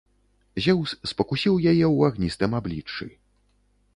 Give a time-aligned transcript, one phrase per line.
[0.65, 3.05] Зеўс спакусіў яе ў агністым абліччы.